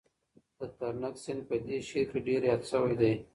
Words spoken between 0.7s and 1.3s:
ترنک